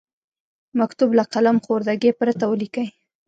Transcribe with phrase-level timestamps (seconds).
[0.79, 2.87] مکتوب له قلم خوردګۍ پرته ولیکئ.